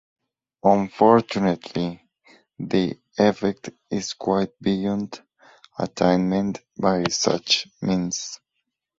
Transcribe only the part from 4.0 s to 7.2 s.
quite beyond attainment by